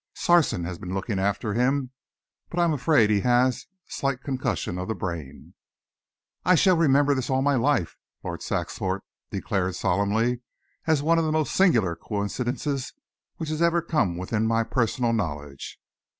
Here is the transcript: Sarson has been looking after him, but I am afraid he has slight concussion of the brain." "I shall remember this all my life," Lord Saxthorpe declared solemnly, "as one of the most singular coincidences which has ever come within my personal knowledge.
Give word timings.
Sarson 0.15 0.63
has 0.63 0.79
been 0.79 0.95
looking 0.95 1.19
after 1.19 1.53
him, 1.53 1.91
but 2.49 2.59
I 2.59 2.63
am 2.63 2.73
afraid 2.73 3.11
he 3.11 3.19
has 3.19 3.67
slight 3.87 4.23
concussion 4.23 4.79
of 4.79 4.87
the 4.87 4.95
brain." 4.95 5.53
"I 6.43 6.55
shall 6.55 6.75
remember 6.75 7.13
this 7.13 7.29
all 7.29 7.43
my 7.43 7.53
life," 7.53 7.97
Lord 8.23 8.41
Saxthorpe 8.41 9.03
declared 9.29 9.75
solemnly, 9.75 10.41
"as 10.87 11.03
one 11.03 11.19
of 11.19 11.25
the 11.25 11.31
most 11.31 11.53
singular 11.53 11.95
coincidences 11.95 12.93
which 13.37 13.49
has 13.49 13.61
ever 13.61 13.79
come 13.83 14.17
within 14.17 14.47
my 14.47 14.63
personal 14.63 15.13
knowledge. 15.13 15.79